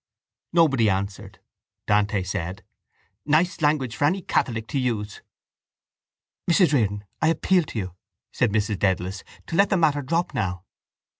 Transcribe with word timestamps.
Nobody 0.51 0.89
answered. 0.89 1.37
Dante 1.85 2.23
said: 2.23 2.63
—Nice 3.23 3.61
language 3.61 3.95
for 3.95 4.05
any 4.05 4.23
catholic 4.23 4.65
to 4.69 4.79
use! 4.79 5.21
—Mrs 6.49 6.73
Riordan, 6.73 7.03
I 7.21 7.27
appeal 7.27 7.61
to 7.65 7.77
you, 7.77 7.95
said 8.33 8.51
Mrs 8.51 8.79
Dedalus, 8.79 9.23
to 9.45 9.55
let 9.55 9.69
the 9.69 9.77
matter 9.77 10.01
drop 10.01 10.33
now. 10.33 10.63